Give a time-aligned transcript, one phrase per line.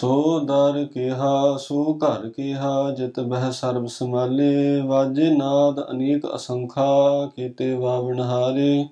[0.00, 7.74] ਸੋ ਦਰ ਕਿਹਾ, ਸੋ ਘਰ ਕਿਹਾ, ਜਿਤ ਬਹਿ ਸਰਬ ਸਮਾਲੇ ਵਾਜੇ ਨਾਦ ਅਨੇਕ ਅਸੰਖਾ, ਕੀਤੇ
[7.74, 8.88] ਵਾਵਣ ਹਾਰੇ।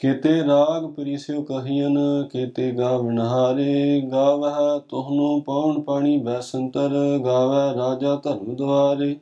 [0.00, 1.98] ਕੀਤੇ ਰਾਗ ਪ੍ਰੀਸਿਓ ਕਹੀਨ
[2.32, 6.90] ਕੀਤੇ ਗਾਵਣ ਹਾਰੇ। ਗਾਵਹਿ ਤੁਹਨੂੰ ਪਉਣ ਪਾਣੀ ਬੈਸੰਤਰ
[7.24, 9.16] ਗਾਵੈ ਰਾਜਾ ਧਰਮ ਦੁਆਰੇ।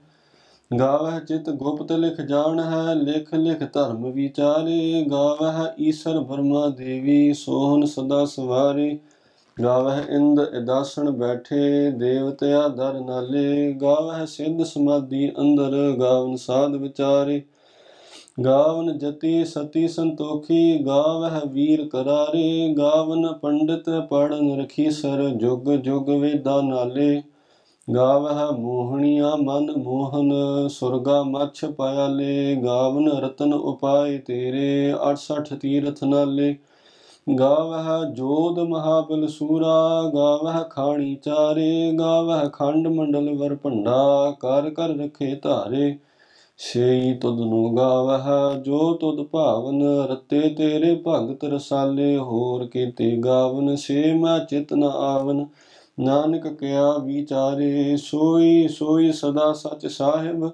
[0.81, 7.85] ਗਾਵਹਿ ਚਿਤ ਗੁਪਤ ਲਿਖ ਜਾਣ ਹੈ ਲਿਖ ਲਿਖ ਧਰਮ ਵਿਚਾਰੇ। ਗਾਵਹਿ ਈਸ਼ਰ ਬਰਮਾ ਦੇਵੀ, ਸੋਹਨ
[7.85, 8.99] ਸਦਾ ਸਵਾਰੇ।
[9.63, 17.43] ਗਾਵਹਿ ਇੰਦ ਇਦਾਸਣ ਬੈਠੇ, ਦੇਵਤਿਆ ਦਰ ਨਾਲੇ। ਗਾਵਹਿ ਸਿੱਧ ਸਮਾਧੀ ਅੰਦਰ, ਗਾਵਨ ਸਾਧ ਵਿਚਾਰੇ।
[18.45, 26.61] ਗਾਵਨ ਜਤੀ ਸਤੀ ਸੰਤੋਖੀ, ਗਾਵਹਿ ਵੀਰ ਕਰਾਰੇ। ਗਾਵਨ ਪੰਡਿਤ ਪੜਨ ਰਖੀ ਸਰ, ਜੁਗ ਜੁਗ ਵੇਦਾ
[26.61, 27.23] ਨਾਲੇ।
[27.95, 30.33] ਗਾਵਹਿ ਮੋਹਣੀਆ ਮਨ ਮੋਹਨ,
[30.69, 36.57] ਸੁਰਗਾ ਮਛ ਪਾਇਲੇ ਗਾਵਨ ਰਤਨ ਉਪਾਏ ਤੇਰੇ 68 ਤੀਰਥ ਨਾਲੇ।
[37.27, 45.35] ਗਾਵਹਿ ਜੋਦ ਮਹਾਬਲ ਸੂਰਾ, ਗਾਵਹਿ ਖਾਣੀ ਚਾਰੇ, ਗਾਵਹਿ ਖੰਡ ਮੰਡਲ ਵਰ ਭੰਡਾ, ਕਰ ਕਰ ਰਖੇ
[45.43, 45.99] ਧਾਰੇ।
[46.59, 54.13] ਸੇਈ ਤੁਧ ਨੂੰ ਗਾਵਹਿ, ਜੋ ਤੁਧ ਭਾਵਨ, ਰਤੇ ਤੇਰੇ ਭਗਤ ਰਸਾਲੇ, ਹੋਰ ਕੀਤੇ ਗਾਵਨ ਸੇ
[54.13, 55.47] ਮੈਂ ਚਿਤ ਨ ਆਵਨ।
[56.01, 60.51] ਨਾਨਕ ਕਿਆ ਵਿਚਾਰੇ, ਸੋਈ ਸੋਈ ਸਦਾ ਸਚ ਸਾਹਿਬ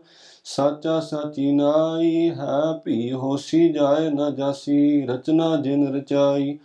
[0.48, 6.58] ਸਾਚਾ ਸਾਚੀ ਨਾਈ ਹੈ ਭੀ, ਹੋਸੀ ਜਾਏ ਨਾ ਜਾਸੀ, ਰਚਨਾ ਜਿਨ ਰਚਾਈ,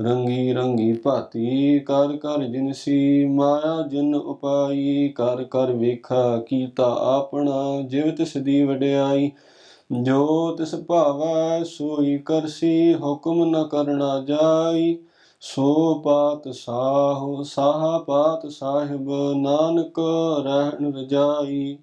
[0.00, 8.10] ਰੰਗੀ ਰੰਗੀ ਭਾਤੀ, ਕਰ ਕਰ ਜਿਨਸੀ ਮਾਇਆ ਜਿਨ ਉਪਾਈ, ਕਰ ਕਰ ਵੇਖਾ ਕੀਤਾ ਆਪਣਾ, ਜਿਵ
[8.10, 9.30] ਤਿਸ ਦੀ ਵਡਿਆਈ,
[10.02, 14.98] ਜੋ ਤਿਸ ਭਾਵੈ ਸੋਈ ਕਰਸੀ, ਹੁਕਮ ਨ ਕਰਨਾ ਜਾਈ,
[15.40, 20.00] ਸੋ ਪਾਤ ਸਾਹ ਸਾਹ ਪਾਤ ਸਾਹਿਬ, ਨਾਨਕ
[20.44, 21.78] ਰਹਿਣ ਰਜਾਈ।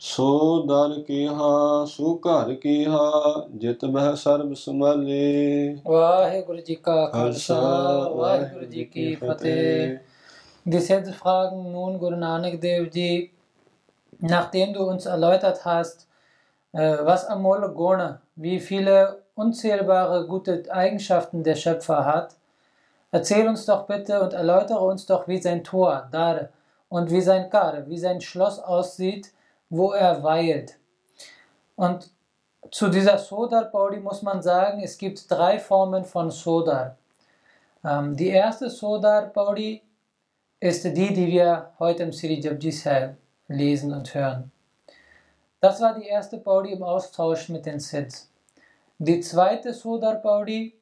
[0.00, 3.00] ਸੋ ਦਰ ਕਿਹਾ ਸੋ ਘਰ ਕਿਹਾ
[3.54, 7.60] ਜਿਤ ਬਹਿ ਸਰਬ ਸਮਾਲੇ ਵਾਹਿਗੁਰੂ ਜੀ ਕਾ ਖਾਲਸਾ
[8.14, 10.00] ਵਾਹਿਗੁਰੂ ਜੀ ਕੀ ਫਤeh
[10.66, 13.06] Die Sätze fragen nun Guru Nanak Dev Ji,
[14.20, 16.04] nachdem du uns erläutert hast,
[16.74, 18.06] äh, was Amol Gona,
[18.36, 18.98] wie viele
[19.34, 22.36] unzählbare gute Eigenschaften der Schöpfer hat,
[23.14, 26.48] Erzähl uns doch bitte und erläutere uns doch, wie sein Tor, Dar,
[26.88, 29.32] und wie sein Kar, wie sein Schloss aussieht,
[29.69, 30.77] wo er weilt.
[31.75, 32.09] Und
[32.71, 36.97] zu dieser Sodar Paudi muss man sagen, es gibt drei Formen von Sodar.
[37.83, 39.81] Ähm, die erste Sodar Paudi
[40.59, 42.73] ist die, die wir heute im Sri Japji
[43.47, 44.51] lesen und hören.
[45.59, 48.29] Das war die erste Paudi im Austausch mit den Sids.
[48.99, 50.73] Die zweite Sodar Paudi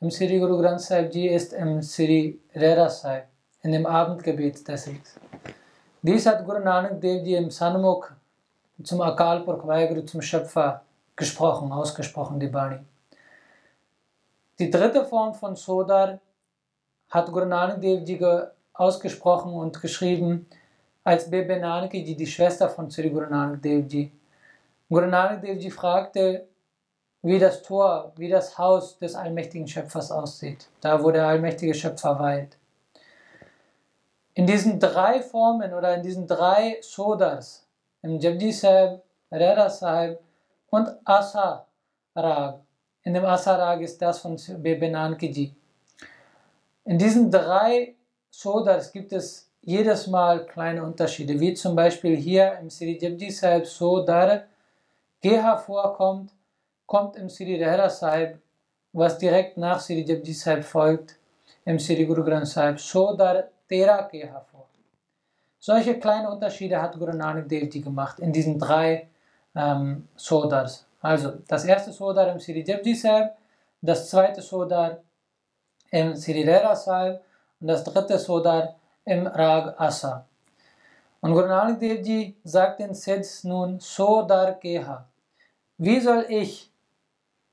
[0.00, 3.24] im Sri Guru Granth Sahib Ji ist im Sri Rera Sahib,
[3.62, 5.16] in dem Abendgebet des Sikhs.
[6.02, 8.10] Dies hat Guru Nanak Dev Ji im Sanmukh
[8.82, 10.82] zum Akal Purkh Vaheguru, zum Schöpfer
[11.16, 12.78] gesprochen, ausgesprochen, die Bani.
[14.58, 16.20] Die dritte Form von Sodar
[17.08, 18.18] hat Guru Nanak Dev Ji
[18.74, 20.46] ausgesprochen und geschrieben
[21.04, 24.12] als Bebe Nanaki Ji, die Schwester von Sri Guru Nanak Dev Ji.
[24.88, 26.46] Guru Nanak Dev Ji fragte,
[27.22, 32.18] wie das Tor, wie das Haus des allmächtigen Schöpfers aussieht, da wo der allmächtige Schöpfer
[32.18, 32.56] weilt.
[34.34, 37.66] In diesen drei Formen oder in diesen drei Sodars,
[38.02, 40.18] im Jabdi Sahib, Rera Sahib
[40.70, 41.66] und Asa
[42.14, 42.60] Rag,
[43.02, 45.54] in dem Asa Rag ist das von Bebe Nankiji.
[46.84, 47.94] In diesen drei
[48.30, 53.66] Sodars gibt es jedes Mal kleine Unterschiede, wie zum Beispiel hier im Sri Jabdi Sahib
[53.66, 54.44] Sodar
[55.20, 56.32] Geha vorkommt,
[56.86, 58.38] kommt im Sri Rehra Sahib,
[58.92, 61.16] was direkt nach Sri Japji Sahib folgt,
[61.64, 64.49] im Sri Guru Granth Sahib, Sodar Tera hervor.
[65.60, 69.08] Solche kleine Unterschiede hat Guru Nanak Dev Ji gemacht in diesen drei
[69.54, 70.86] ähm, Sodars.
[71.00, 73.30] Also das erste Sodar im Sri Japji Sahib,
[73.80, 74.98] das zweite Sodar
[75.90, 77.20] im Sri Rehra Sahib
[77.60, 80.24] und das dritte Sodar im Rag Asa.
[81.20, 85.06] Und Guru Nanak Dev sagt den Sids nun Sodar Keha.
[85.76, 86.70] Wie soll ich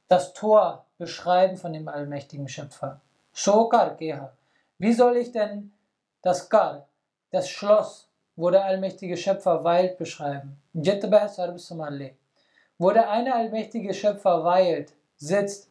[0.07, 3.01] das Tor beschreiben von dem allmächtigen Schöpfer.
[3.33, 4.33] Shokar Geha.
[4.77, 5.71] Wie soll ich denn
[6.21, 6.87] das Kar,
[7.31, 8.06] das Schloss,
[8.37, 10.61] wo der allmächtige Schöpfer weilt, beschreiben?
[12.77, 15.69] Wo der eine allmächtige Schöpfer weilt, sitzt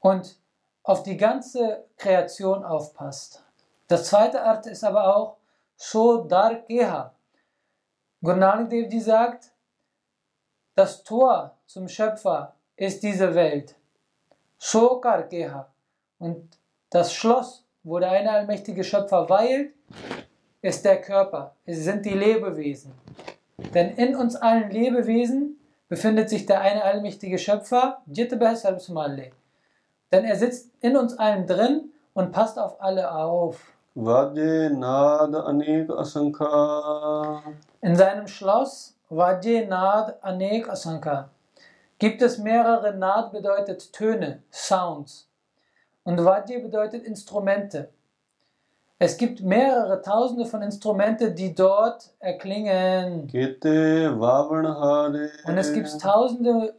[0.00, 0.36] und
[0.82, 3.42] auf die ganze Kreation aufpasst.
[3.86, 5.36] Das zweite Art ist aber auch
[5.76, 7.14] So Dar Geha.
[8.20, 9.52] Guru Nanak Dev Ji sagt,
[10.74, 13.76] das Tor zum Schöpfer ist diese Welt.
[14.58, 15.68] Shokar Keha.
[16.18, 16.58] Und
[16.90, 19.72] das Schloss, wo der eine allmächtige Schöpfer weilt,
[20.62, 22.92] ist der Körper, es sind die Lebewesen.
[23.74, 25.58] Denn in uns allen Lebewesen
[25.88, 28.40] befindet sich der eine allmächtige Schöpfer, denn
[30.24, 33.72] er sitzt in uns allen drin und passt auf alle auf.
[37.80, 41.30] In seinem Schloss Vajje Nad Anek Asanka
[41.98, 42.94] gibt es mehrere.
[42.94, 45.28] Nad bedeutet Töne, Sounds.
[46.04, 47.90] Und Vajje bedeutet Instrumente.
[49.00, 53.28] Es gibt mehrere tausende von Instrumenten, die dort erklingen.
[55.46, 56.74] Und es gibt tausende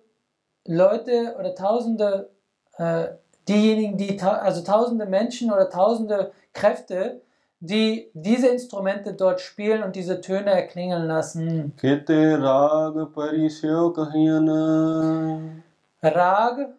[0.65, 2.29] Leute oder tausende,
[2.77, 3.05] äh,
[3.47, 7.21] diejenigen, die, ta also tausende Menschen oder tausende Kräfte,
[7.61, 11.73] die diese Instrumente dort spielen und diese Töne erklingen lassen.
[16.01, 16.69] Rag,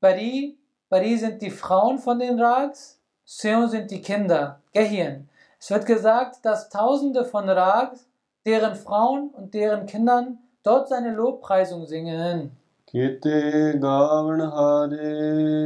[0.00, 0.58] Pari,
[0.90, 4.60] Pari sind die Frauen von den Rags, Seon sind die Kinder.
[4.74, 5.28] Gehirn.
[5.58, 8.06] Es wird gesagt, dass Tausende von Rags,
[8.44, 12.50] deren Frauen und deren Kindern dort seine Lobpreisung singen.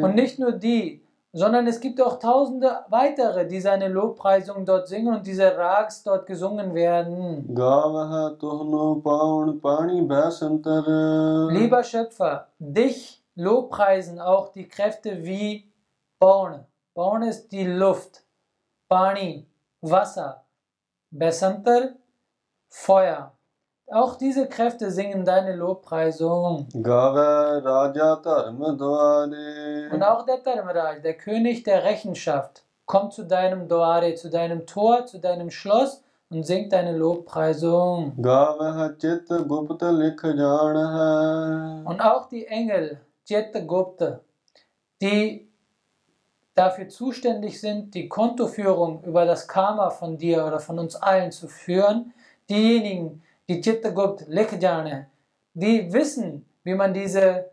[0.05, 1.03] Und nicht nur die,
[1.33, 6.27] sondern es gibt auch Tausende weitere, die seine Lobpreisung dort singen und diese Rags dort
[6.27, 7.55] gesungen werden.
[11.51, 15.65] Lieber Schöpfer, dich lobpreisen auch die Kräfte wie
[16.19, 16.67] Baune.
[16.95, 18.23] Baune ist die Luft.
[18.89, 19.47] Barney,
[19.83, 20.45] Wasser,
[21.11, 21.97] Besanter,
[22.69, 23.33] Feuer.
[23.91, 26.67] Auch diese Kräfte singen deine Lobpreisung.
[29.93, 35.05] Und auch der Dharmaraj, der König der Rechenschaft, kommt zu deinem Doare, zu deinem Tor,
[35.07, 38.15] zu deinem Schloss und singt deine Lobpreisung.
[41.87, 44.21] Und auch die Engel, Chitta Gupta,
[45.01, 45.48] die
[46.59, 51.47] dafür zuständig sind, die Kontoführung über das Karma von dir oder von uns allen zu
[51.47, 52.13] führen,
[52.51, 55.07] diejenigen, die Chittagupt Lekjane,
[55.55, 57.51] die wissen, wie man diese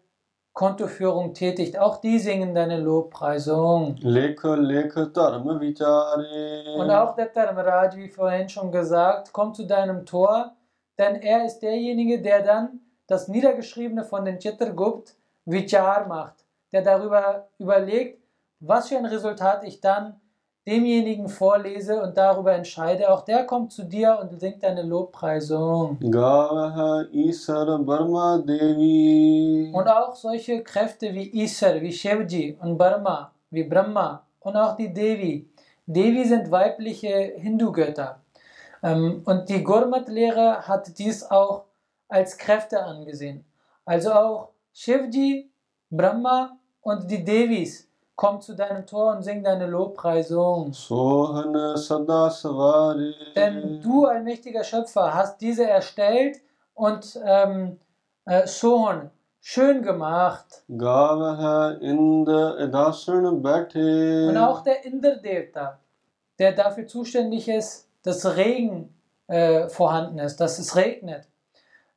[0.54, 1.78] Kontoführung tätigt.
[1.78, 3.98] Auch die singen deine Lobpreisung.
[4.00, 6.78] Leke, leke, dharma vichari.
[6.80, 10.54] Und auch der Dharmaraj, wie vorhin schon gesagt, kommt zu deinem Tor,
[10.98, 15.16] denn er ist derjenige, der dann das Niedergeschriebene von den Chitragupt
[15.46, 18.25] Vichar macht, der darüber überlegt,
[18.60, 20.20] was für ein Resultat ich dann
[20.68, 25.98] demjenigen vorlese und darüber entscheide, auch der kommt zu dir und singt deine Lobpreisung.
[29.74, 34.92] Und auch solche Kräfte wie Isar, wie Shivji und Brahma, wie Brahma und auch die
[34.92, 35.48] Devi.
[35.86, 38.20] Devi sind weibliche Hindu-Götter.
[38.82, 41.66] Ähm, und die Gurmat-Lehre hat dies auch
[42.08, 43.46] als Kräfte angesehen.
[43.86, 45.52] Also auch Shivji,
[45.92, 47.85] Brahma und die Devis
[48.16, 50.74] komm zu deinem Tor und sing deine Lobpreisung.
[53.36, 56.38] Denn du, ein mächtiger Schöpfer, hast diese erstellt
[56.74, 57.80] und ähm,
[58.26, 60.64] äh, Sohn schön gemacht.
[64.30, 65.80] Und auch der Inderdevta,
[66.40, 68.94] der dafür zuständig ist, dass Regen
[69.28, 71.28] äh, vorhanden ist, dass es regnet.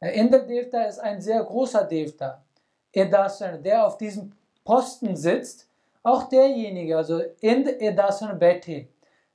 [0.01, 2.43] Inderdevta ist ein sehr großer Devta,
[2.95, 4.33] der auf diesem
[4.65, 5.68] Posten sitzt
[6.09, 8.87] auch derjenige, also Ind Edasan Bethe,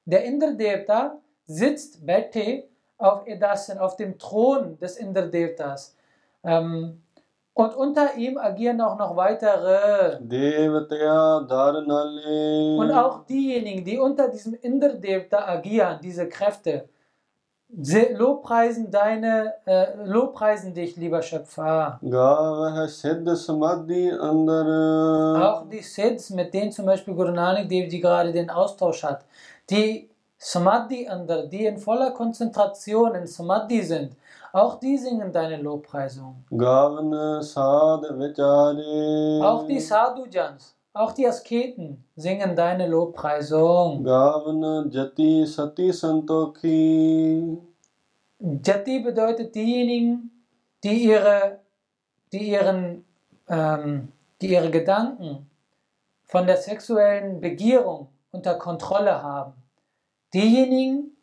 [0.06, 2.64] der Indra-Devta sitzt Bethe
[2.98, 5.96] auf Edasan, auf dem Thron des Indra-Devtas.
[6.44, 7.04] Ähm,
[7.54, 10.18] und unter ihm agieren auch noch weitere.
[12.80, 16.90] Und auch diejenigen, die unter diesem Indra-Devta agieren, diese Kräfte.
[17.76, 21.98] Lobpreisen deine, äh, lobpreisen dich, lieber Schöpfer.
[25.44, 29.26] Auch die Sids, mit denen zum Beispiel Guru Nanak Dev die gerade den Austausch hat,
[29.70, 34.16] die Samadhi andere, die in voller Konzentration in Samadhi sind,
[34.52, 36.44] auch die singen deine Lobpreisung.
[39.42, 40.76] Auch die Sadhujans.
[40.96, 44.04] Auch die Asketen singen deine Lobpreisung.
[44.04, 47.58] Gavana Jati Sati Santokhi.
[48.40, 50.30] Jati bedeutet diejenigen,
[50.84, 51.62] die ihre,
[52.32, 53.06] die ihren,
[53.48, 54.10] ähm,
[54.40, 55.50] die ihre Gedanken
[56.26, 59.54] von der sexuellen Begierung unter Kontrolle haben.
[60.32, 61.18] Diejenigen,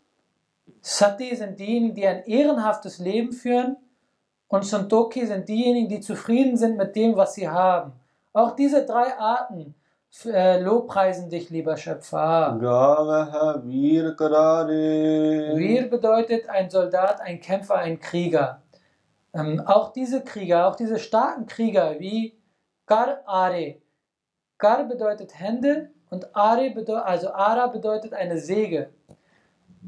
[0.81, 3.77] Sati sind diejenigen, die ein ehrenhaftes Leben führen
[4.49, 8.00] und Santokhi sind diejenigen, die zufrieden sind mit dem, was sie haben.
[8.33, 9.75] Auch diese drei Arten
[10.25, 12.57] äh, lobpreisen dich, lieber Schöpfer.
[15.57, 18.63] Wir bedeutet ein Soldat, ein Kämpfer, ein Krieger.
[19.33, 22.39] Ähm, auch diese Krieger, auch diese starken Krieger wie
[22.87, 23.77] Kar Are.
[24.59, 28.91] Kar bedeutet Hände und Are bedeutet, also Ara bedeutet eine Säge.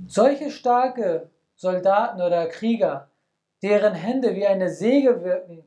[0.07, 3.09] Solche starke Soldaten oder Krieger,
[3.63, 5.65] deren Hände wie eine Säge wirken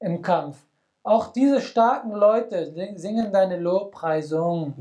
[0.00, 0.66] im Kampf,
[1.06, 4.74] auch diese starken Leute singen deine Lobpreisung.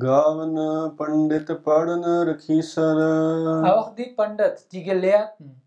[3.64, 5.62] Auch die Pandit, die Gelehrten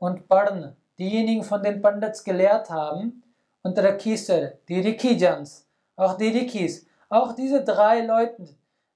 [0.00, 3.22] und Padana, diejenigen von den Pandits gelehrt haben,
[3.62, 8.48] und Rakhisara, die Rikijans, auch die Rikis, auch diese drei Leute,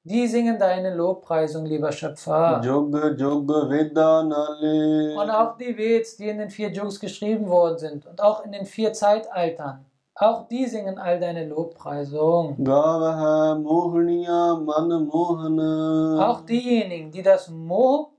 [0.03, 2.61] die singen deine Lobpreisung, lieber Schöpfer.
[5.17, 8.51] Und auch die Veds, die in den vier Jugs geschrieben worden sind und auch in
[8.51, 9.85] den vier Zeitaltern.
[10.19, 12.57] Auch die singen all deine Lobpreisung.
[16.19, 18.13] Auch diejenigen, die das Mo,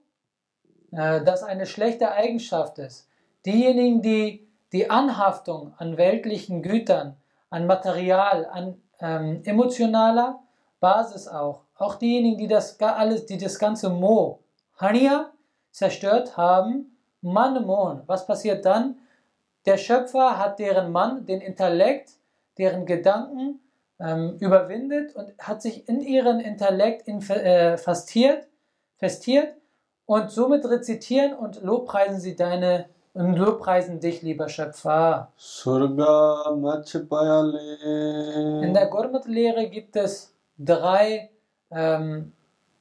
[0.91, 3.09] äh, das eine schlechte Eigenschaft ist,
[3.45, 7.17] diejenigen, die die Anhaftung an weltlichen Gütern,
[7.49, 10.39] an Material, an ähm, emotionaler
[10.79, 14.43] Basis auch, auch diejenigen, die das alles, die das ganze Mo,
[14.79, 15.31] Hania,
[15.71, 18.99] zerstört haben, Manmon, was passiert dann?
[19.67, 22.11] Der Schöpfer hat deren Mann, den Intellekt,
[22.57, 23.59] deren Gedanken
[23.99, 28.47] ähm, überwindet und hat sich in ihren Intellekt äh, fastiert,
[28.95, 29.53] festiert
[30.05, 35.33] und somit rezitieren und lobpreisen sie deine und lobpreisen dich, lieber Schöpfer.
[38.61, 41.29] In der Gurmat-Lehre gibt es drei,
[41.71, 42.31] ähm,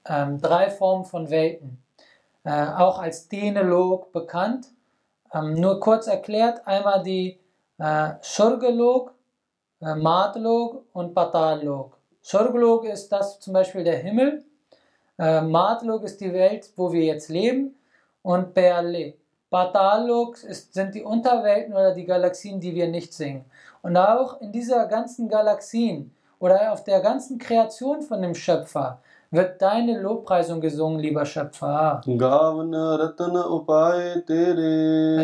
[0.04, 1.82] ähm, drei Formen von Welten,
[2.44, 4.68] äh, auch als Denolog bekannt.
[5.32, 7.38] Ähm, nur kurz erklärt, einmal die
[7.78, 9.12] äh, Surgelog,
[9.80, 11.96] äh, Matlog und Patallog.
[12.22, 14.44] Surgelog ist das zum Beispiel der Himmel,
[15.18, 17.76] äh, Matlog ist die Welt, wo wir jetzt leben
[18.22, 19.14] und Beale.
[19.50, 23.44] Patallog sind die Unterwelten oder die Galaxien, die wir nicht sehen.
[23.82, 29.60] Und auch in dieser ganzen Galaxien oder auf der ganzen Kreation von dem Schöpfer wird
[29.60, 32.00] deine Lobpreisung gesungen, lieber Schöpfer.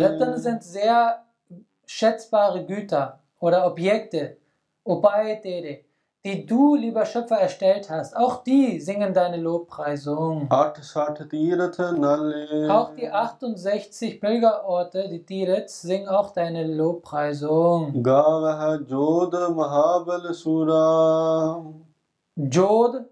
[0.02, 1.22] Ratan sind sehr
[1.86, 4.36] schätzbare Güter oder Objekte,
[6.24, 8.16] die du, lieber Schöpfer, erstellt hast.
[8.16, 10.48] Auch die singen deine Lobpreisung.
[12.70, 18.02] Auch die 68 Pilgerorte, die Tirets, singen auch deine Lobpreisung.
[22.36, 23.04] Jod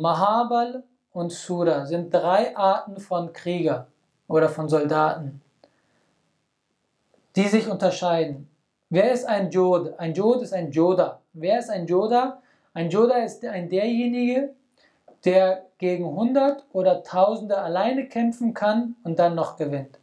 [0.00, 3.88] Mahabal und Sura sind drei Arten von Krieger
[4.26, 5.42] oder von Soldaten,
[7.36, 8.48] die sich unterscheiden.
[8.88, 9.98] Wer ist ein Jod?
[9.98, 11.20] Ein Jod ist ein Joda.
[11.34, 12.40] Wer ist ein Joda?
[12.72, 14.54] Ein Joda ist ein derjenige,
[15.26, 19.98] der gegen 100 oder Tausende alleine kämpfen kann und dann noch gewinnt.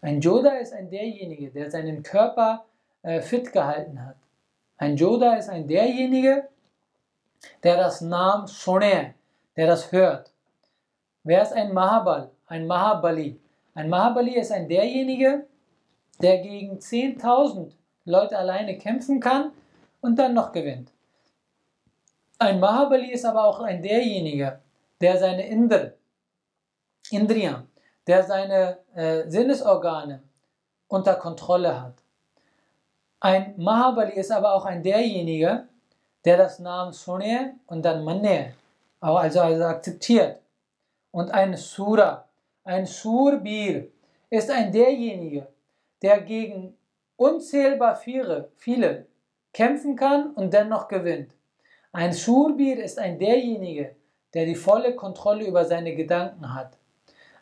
[0.00, 2.64] Ein Joda ist ein derjenige, der seinen Körper
[3.02, 4.16] äh, fit gehalten hat.
[4.78, 6.48] Ein Joda ist ein derjenige,
[7.62, 9.14] der das Namen Shone,
[9.56, 10.32] der das hört.
[11.24, 12.30] Wer ist ein Mahabal?
[12.46, 13.40] Ein Mahabali.
[13.74, 15.46] Ein Mahabali ist ein derjenige,
[16.20, 17.72] der gegen 10.000
[18.04, 19.52] Leute alleine kämpfen kann
[20.00, 20.92] und dann noch gewinnt.
[22.38, 24.60] Ein Mahabali ist aber auch ein derjenige,
[25.00, 25.94] der seine Indr,
[27.10, 27.64] Indriya,
[28.06, 30.22] der seine äh, Sinnesorgane
[30.88, 31.94] unter Kontrolle hat.
[33.20, 35.66] Ein Mahabali ist aber auch ein derjenige,
[36.24, 38.54] der das Namen Sunne und dann Manne,
[39.00, 40.40] also, also akzeptiert.
[41.10, 42.28] Und ein Sura,
[42.64, 43.88] ein Surbir,
[44.30, 45.46] ist ein derjenige,
[46.02, 46.76] der gegen
[47.16, 49.06] unzählbar viele, viele
[49.52, 51.32] kämpfen kann und dennoch gewinnt.
[51.92, 53.96] Ein Surbir ist ein derjenige,
[54.34, 56.76] der die volle Kontrolle über seine Gedanken hat.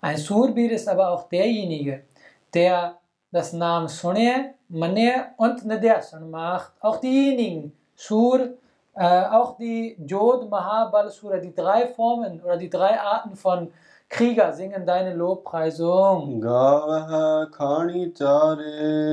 [0.01, 2.05] Ein Surbir ist aber auch derjenige,
[2.53, 2.99] der
[3.33, 6.73] das Namen Sunne, Mane und Nadesan macht.
[6.81, 8.51] Auch diejenigen, Sur,
[8.97, 13.73] äh, auch die Jod, Mahabal, Surah, die drei Formen oder die drei Arten von
[14.09, 16.41] Krieger singen deine Lobpreisung.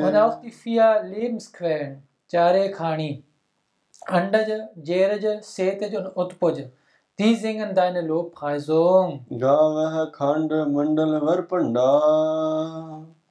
[0.03, 2.03] Und auch die vier Lebensquellen.
[2.29, 3.23] Jare Kani.
[4.05, 6.65] Andaja, Jeraja, Setaja und Utpaja.
[7.17, 9.25] Die singen deine Lobpreisung.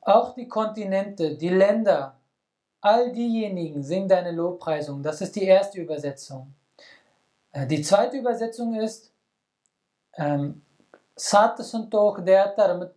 [0.02, 2.14] Auch die Kontinente, die Länder,
[2.80, 5.02] all diejenigen singen deine Lobpreisung.
[5.02, 6.54] Das ist die erste Übersetzung.
[7.52, 9.12] Äh, Die zweite Übersetzung ist
[11.16, 12.90] Sat Santok Deatar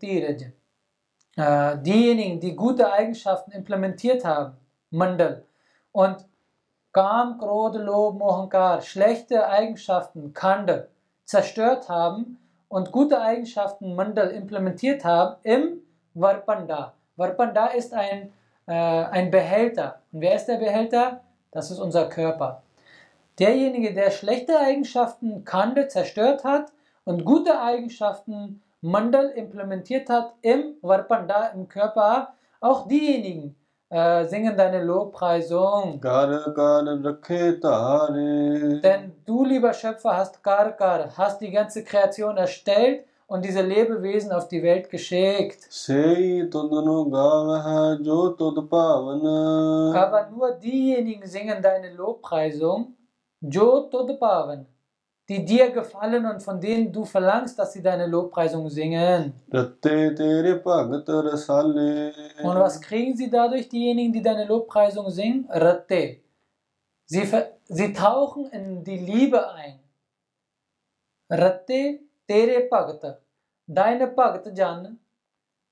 [1.78, 4.58] Diejenigen, die gute Eigenschaften implementiert haben,
[4.90, 5.46] Mandal,
[5.92, 6.26] und
[6.92, 10.86] Kam, Krodh, Lob, Mohankar, schlechte Eigenschaften, Kanda,
[11.26, 12.38] zerstört haben
[12.68, 15.82] und gute Eigenschaften, Mandal, implementiert haben im
[16.14, 16.94] Varpanda.
[17.16, 18.32] Varpanda ist ein,
[18.66, 20.02] äh, ein Behälter.
[20.12, 21.22] Und wer ist der Behälter?
[21.52, 22.64] Das ist unser Körper.
[23.40, 26.72] Derjenige, der schlechte Eigenschaften kannte, zerstört hat
[27.04, 33.56] und gute Eigenschaften Mandal implementiert hat im Varpanda, im Körper, auch diejenigen
[33.90, 36.02] äh, singen deine Lobpreisung.
[36.02, 36.84] Gar, gar,
[38.82, 44.48] Denn du, lieber Schöpfer, hast Karkar, hast die ganze Kreation erstellt und diese Lebewesen auf
[44.48, 45.66] die Welt geschickt.
[49.96, 52.96] Aber nur diejenigen singen deine Lobpreisung,
[53.42, 53.60] die
[55.46, 59.34] dir gefallen und von denen du verlangst, dass sie deine Lobpreisung singen.
[62.44, 65.50] Und was kriegen sie dadurch, diejenigen, die deine Lobpreisung singen?
[67.06, 67.28] Sie,
[67.66, 69.80] sie tauchen in die Liebe ein.
[71.32, 73.23] Ratte tere bhagata
[73.74, 75.00] deine Bhakt Jan,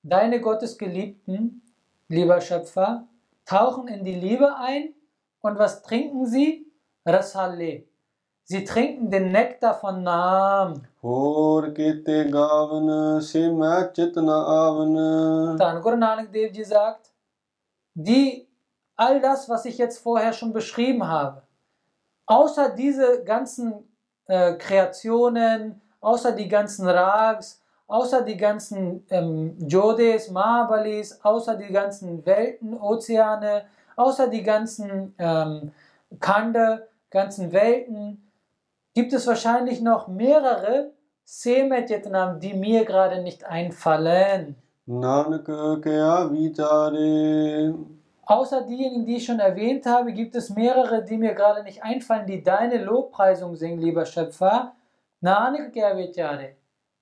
[0.02, 1.62] deine Gottesgeliebten,
[2.08, 3.06] lieber Schöpfer,
[3.44, 4.94] tauchen in die Liebe ein
[5.40, 6.66] und was trinken sie?
[7.04, 7.84] Rasale.
[8.44, 10.82] Sie trinken den Nektar von Naam.
[15.56, 17.12] Dann Guru Nanak Devji sagt,
[17.94, 18.48] die,
[18.96, 21.42] all das, was ich jetzt vorher schon beschrieben habe,
[22.26, 23.88] außer diese ganzen
[24.26, 27.61] äh, Kreationen, außer die ganzen Rags,
[27.92, 33.64] außer die ganzen ähm, Jodes, Mahabalis, außer die ganzen Welten, Ozeane,
[33.96, 35.72] außer die ganzen ähm,
[36.18, 38.30] Kande, ganzen Welten,
[38.94, 40.92] gibt es wahrscheinlich noch mehrere
[41.24, 44.56] Semetjetnam, die mir gerade nicht einfallen.
[48.24, 52.26] Außer diejenigen, die ich schon erwähnt habe, gibt es mehrere, die mir gerade nicht einfallen,
[52.26, 54.72] die deine Lobpreisung singen, lieber Schöpfer.
[55.20, 55.92] Nanak Kya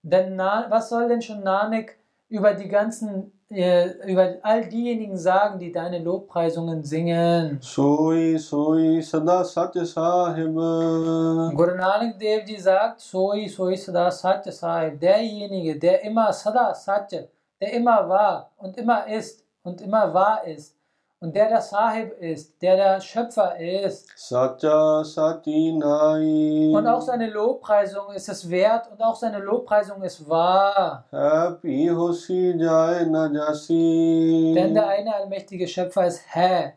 [0.02, 1.96] denn was soll denn schon Nanak
[2.28, 7.58] über die ganzen, äh, über all diejenigen sagen, die deine Lobpreisungen singen?
[7.60, 10.54] Soi, soi, sada satya sahib.
[10.54, 15.00] Guru Nanak Devji sagt, soi, soi, sada satya sahib.
[15.00, 17.24] Derjenige, der immer sada satya,
[17.60, 20.74] der immer war und immer ist und immer wahr ist,
[21.22, 24.08] und der der Sahib ist, der der Schöpfer ist.
[24.16, 26.72] Satya Satinai.
[26.74, 31.04] Und auch seine Lobpreisung ist es wert und auch seine Lobpreisung ist wahr.
[31.10, 34.54] Happy Hosi Jai Najasi.
[34.56, 36.72] Denn der eine allmächtige Schöpfer ist Hä.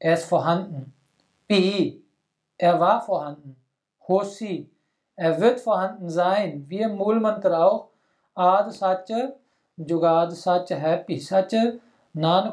[0.00, 0.92] Er ist vorhanden.
[1.46, 2.04] Bi.
[2.58, 3.54] Er war vorhanden.
[4.08, 4.68] Hosi.
[5.14, 6.64] Er wird vorhanden sein.
[6.66, 7.90] Wie im Mulmantra auch.
[8.34, 9.34] Ad Satya,
[9.76, 11.74] Jugad Satya, Happy Satya.
[12.16, 12.50] Nane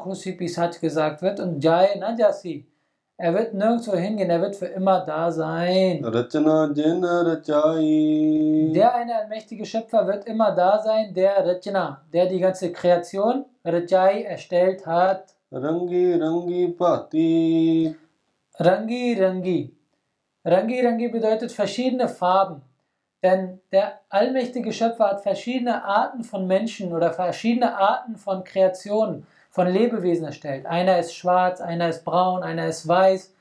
[0.80, 2.66] gesagt wird und Jai Najasi.
[3.16, 6.02] Er wird nirgendwo hingehen, er wird für immer da sein.
[8.74, 14.24] Der eine allmächtige Schöpfer wird immer da sein, der Rajana, der die ganze Kreation Rajai
[14.24, 15.34] erstellt hat.
[15.50, 17.96] Rangi Rangi Pati.
[18.58, 19.74] Rangi Rangi.
[20.44, 22.60] Rangi Rangi bedeutet verschiedene Farben.
[23.22, 29.68] Denn der allmächtige Schöpfer hat verschiedene Arten von Menschen oder verschiedene Arten von Kreationen von
[29.68, 30.66] Lebewesen erstellt.
[30.66, 33.32] Einer ist schwarz, einer ist braun, einer ist weiß.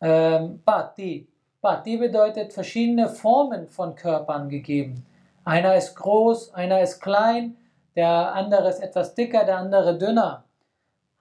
[0.00, 1.26] Ähm, Bhakti.
[1.60, 5.04] Bedeutet verschiedene Formen von Körpern gegeben.
[5.44, 7.58] Einer ist groß, einer ist klein,
[7.94, 10.44] der andere ist etwas dicker, der andere dünner.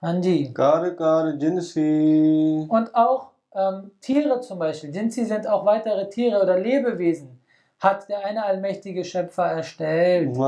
[0.01, 0.53] Hanji.
[0.53, 2.65] Kar, kar, jinsi.
[2.69, 4.95] Und auch ähm, Tiere zum Beispiel.
[4.95, 7.38] Jinsi sind auch weitere Tiere oder Lebewesen
[7.79, 10.29] hat der eine allmächtige Schöpfer erstellt.
[10.29, 10.41] Und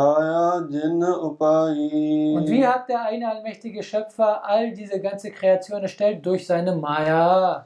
[2.49, 6.25] wie hat der eine allmächtige Schöpfer all diese ganze Kreation erstellt?
[6.25, 7.65] Durch seine Maya.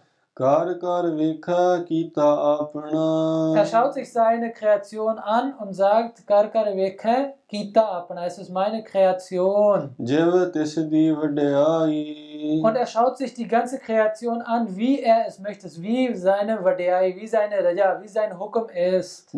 [3.55, 8.25] Er schaut sich seine Kreation an und sagt, Kar apna.
[8.25, 9.95] Es ist meine Kreation.
[12.63, 17.15] Und er schaut sich die ganze Kreation an, wie er es möchte, wie seine Vadeai,
[17.17, 19.33] wie seine Raja, wie sein Hukum ist.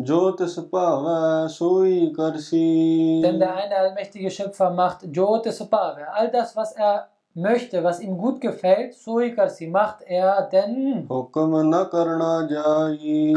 [3.22, 8.40] Denn der eine allmächtige Schöpfer macht Jyotisupave, all das, was er möchte, was ihm gut
[8.40, 9.34] gefällt, Sui
[9.70, 11.06] macht er, denn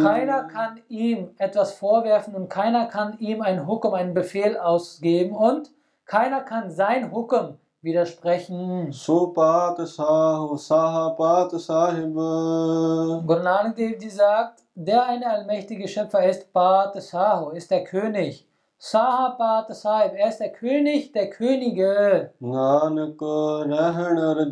[0.01, 5.69] keiner kann ihm etwas vorwerfen und keiner kann ihm ein Hukum, einen Befehl ausgeben und
[6.05, 8.91] keiner kann sein Hukum widersprechen.
[8.91, 13.23] Supat Sahu Sahabat Sahibe.
[13.25, 18.45] Guru Nanak Dev Ji sagt, der eine allmächtige Schöpfer ist Pat Sahu, ist der König.
[18.77, 22.31] Sahabat Sahib, er ist der König der Könige.
[22.39, 24.51] Nanak Guru Nanak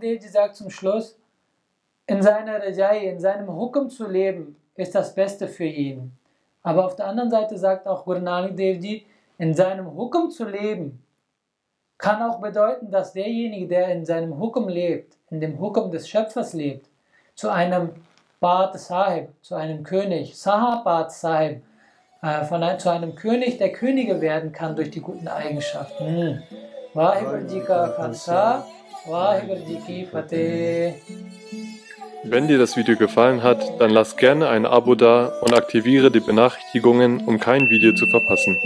[0.00, 1.16] Dev Ji sagt zum Schluss,
[2.06, 6.12] in seiner Rajai, in seinem Hukum zu leben, ist das Beste für ihn.
[6.62, 9.06] Aber auf der anderen Seite sagt auch Guru Nanak Dev Ji,
[9.38, 11.00] in seinem Hukum zu leben,
[11.98, 16.52] kann auch bedeuten, dass derjenige, der in seinem Hukum lebt, in dem Hukum des Schöpfers
[16.52, 16.88] lebt,
[17.34, 17.90] zu einem
[18.40, 21.62] Bad Sahib, zu einem König, Sahabat Sahib,
[22.22, 26.06] äh, von ein, zu einem König der Könige werden kann durch die guten Eigenschaften.
[26.06, 26.42] Hm.
[32.22, 36.20] Wenn dir das Video gefallen hat, dann lass gerne ein Abo da und aktiviere die
[36.20, 38.56] Benachrichtigungen, um kein Video zu verpassen.